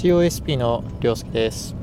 [0.00, 1.74] COSP のりょうすけです。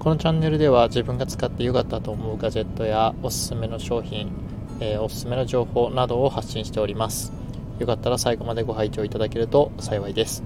[0.00, 4.32] このチャンネルでは自分が使って良かったと思うガジェットやおすすめの商品、
[4.80, 7.32] えー、おすすめの情報などを発信しております。
[7.78, 10.42] よかったら最後までご拝聴いただけると幸いです。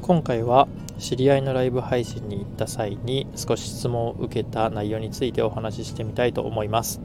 [0.00, 0.66] 今回は
[0.98, 7.02] 知り合いのライブ配信に行った際に少し質問を受けた内容についてお話ししてみたいと思います。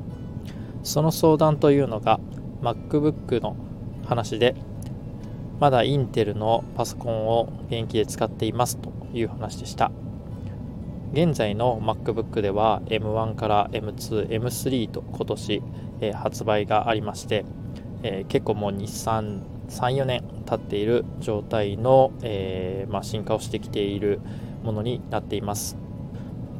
[0.84, 2.22] その相談というのが
[2.62, 3.58] MacBook の
[4.06, 4.56] 話で
[5.60, 9.92] まだインテルのパソコンを現役で使っていますという話でした。
[11.14, 15.64] 現在の MacBook では M1 から M2、M3 と今年、
[16.02, 17.46] えー、発売がありまして、
[18.04, 24.20] えー、結構もう2、3、4年経っている状態の、えー、まあ、進化をしてきている
[24.64, 25.78] ものになっています。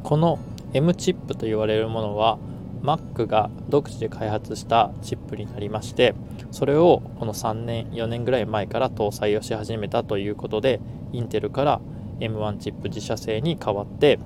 [0.02, 0.38] この
[0.72, 2.38] M チップと言われるものは
[2.82, 6.14] Mac が独自で開発したチップになりまして
[6.50, 10.80] それをこの3年4年ぐらい前から搭載をし始めたということで
[11.12, 11.80] インテルから
[12.20, 14.18] M1 チップ自社製に変わって、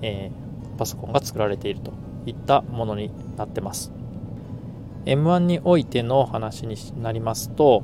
[0.00, 1.92] えー、パソコンが作られていると
[2.26, 3.92] いったものになってます。
[5.04, 7.82] M1 においての話になりますと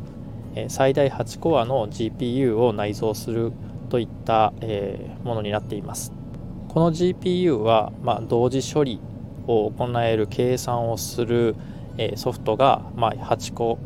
[0.68, 3.52] 最大8コアの GPU を内蔵する
[3.88, 6.12] といった、えものになっています。
[6.68, 9.00] この GPU は、まあ、同時処理
[9.48, 11.56] を行える計算をする
[12.14, 13.78] ソフトが、ま、8個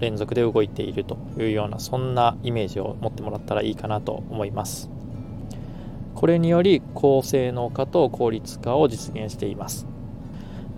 [0.00, 4.90] 連続で動いているというようなそんなイメージを持ってもらったらいいかなと思います。
[6.16, 9.86] これにより高性能化と効率化を実現しています。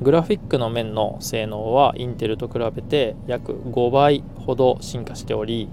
[0.03, 5.71] グラフィックの面の性能はインテルと比べて約5倍ほど進化しており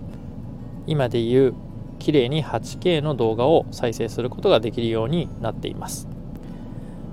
[0.88, 1.54] 今でいう
[2.00, 6.13] 綺麗に 8K の動画を再生することができるようになっています。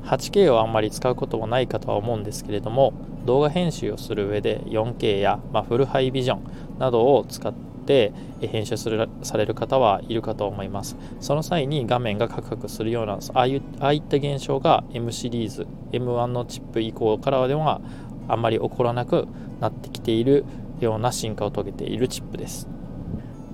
[0.05, 2.93] 8K をあんまり使うこともないかとは思うんですけれども
[3.25, 7.53] 動画編集をする上で 4K や、まあ、フルハイビジョンなどを使っ
[7.87, 10.97] て編集するされる方はいるかと思います。
[11.21, 17.81] その際に画面がカクカクするようなああいうああいった現象が M シリーズ M1 のチップ以降からでは
[18.29, 19.27] あんまり起こらなく
[19.61, 20.45] なってきている
[20.81, 22.69] ような進化を遂げているチップです。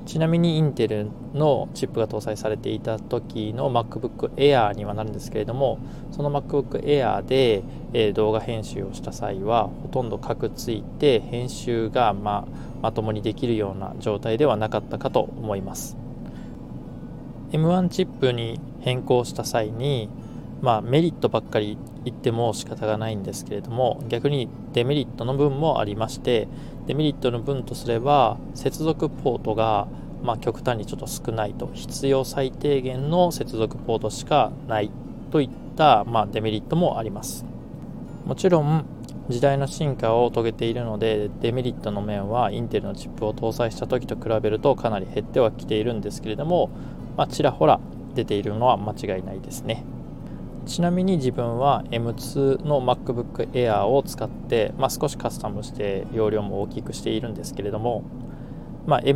[0.06, 5.80] ちなみにインテルのチップが搭載されていた時の MacBook Air にはなるんですけれども
[6.12, 12.46] その MacBook Air で、え動画編集をした際はほとんどくついて編集が、ま
[12.82, 15.96] まともにできるような状態ではなかったかと思います。
[17.52, 20.08] M1 チップに変更した際に
[20.62, 26.48] まあ、メリットばっかり言っても仕方がないんですけれども逆にデメリットの分もありまして
[26.86, 29.86] デメリットの分とすれば接続ポートが
[30.22, 31.70] まあ、極端にちょっと少ないと。
[31.72, 34.90] 必要最低限の接続ポートしかない
[35.30, 37.44] といった、まあ、デメリットもあります。
[38.24, 38.84] もちろん
[39.28, 46.70] 時代の進化を遂げているのでデメリットの面はインテルのチップを搭載した時と比べるとかなり減ってはきているんですけれども、
[47.16, 47.78] まあ、ちらほら
[48.14, 49.84] 出ているのは間違いないですね。
[50.66, 58.02] ちなみに自分は M2 の MacBook Air を使って、まあ、少しカスタムして容量も大きくしているんですけれども、
[58.84, 59.14] まあ、M1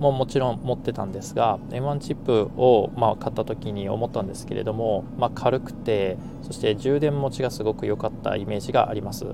[0.00, 9.24] ももちろん持ってたんですが M1 チップをま買った時に思ったんですけれども、まあ、軽くてそして充電持ちがすごく良かったイメージがあります。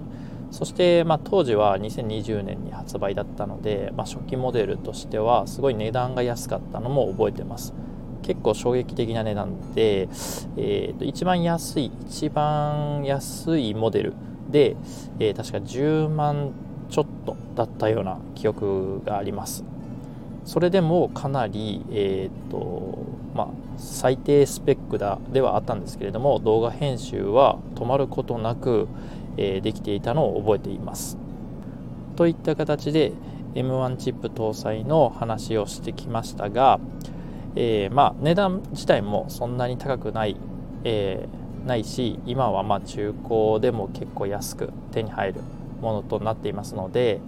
[0.51, 7.75] そして、ま、当時は2020年に発売だったので、ま、初期モデルとしてはすごい値段が安かったのも覚えてます。
[8.25, 10.09] 結構衝撃的な値段で、
[10.57, 14.15] えー、と一番安い一番安いモデル
[14.51, 14.77] で、
[15.19, 16.53] えー、確か10万
[16.91, 19.65] ちょっとだったような記憶があります。
[20.45, 22.99] それでもかなり、えーと
[23.35, 23.49] まあ、
[23.79, 28.87] 最低スペックだではあったんですけれども動画編集は止まることなく、
[29.39, 31.19] えー、できていたのを覚えています。
[32.17, 33.13] といった形で
[33.55, 36.81] M1 チップ搭載の話をしてきましたが、
[37.57, 40.37] えー、まあ、値段自体もそんなに高くない、
[40.85, 45.41] えー、ないし今はま中古でも結構安く手に入る
[45.81, 47.21] ものとなっていますので、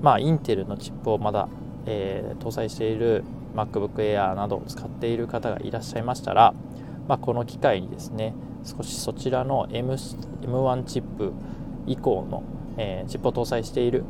[0.00, 1.48] まあ、インテルのチップをまだ、
[1.86, 3.24] えー、搭載している
[3.54, 6.54] MacBook Air などを使っている方がいらっしゃいましたら、
[7.06, 11.32] まあ、この機会にですね少しそちらの M M1 チップ
[11.86, 12.42] 以降の、
[12.78, 14.04] えー、チップを搭載している、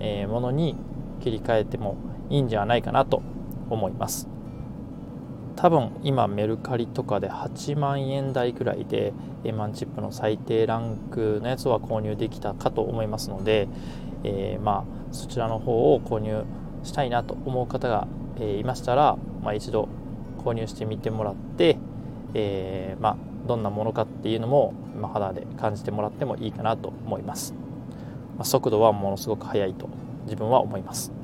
[0.00, 0.76] えー、ものに
[1.22, 1.96] 切り替えても
[2.28, 3.22] いいんじゃないかなと
[3.70, 4.28] 思います。
[5.62, 9.12] 多分今メルカリとかで8万円台くらいで
[9.44, 13.68] M1 チップの最低ランクのやつは購入できたかと思いますので、
[14.24, 16.42] えー、まあそちらの方を購入
[16.82, 18.08] したいなと思う方が、
[18.40, 19.88] えいましたら、まあ、一度
[20.44, 21.76] 購入してみてもらって、
[22.34, 23.16] えー、まあ、
[23.46, 27.54] どんなものかっていうのも、ま、肌で感じてもらってもいいかなと思います、
[28.36, 29.88] ま速度はものすごく速いと
[30.24, 31.21] 自分は思います。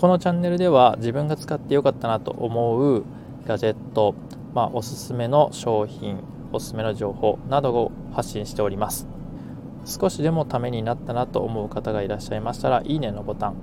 [0.00, 3.04] このチャンネルでは自分が使ってよかったなと思う、
[3.46, 4.14] ガジェット、
[4.54, 9.06] まあ、おすすめの商品おすすめの情報などを発信しております。
[9.84, 13.56] 少しでもためになったなと思う方がいらっしゃいましたらいいねのボタン。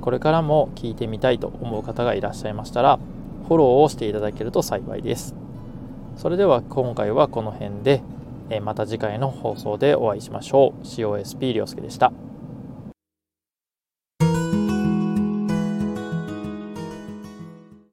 [0.00, 2.98] これからも聞いてみたいと思う方がいらっしゃいましたら
[3.46, 5.36] フォローをしていただけると幸いです。
[6.16, 8.02] それでは今回はこの辺で。
[8.62, 10.84] また次回の放送でお会いしましょう。
[10.84, 12.12] COSP りょうすけでした。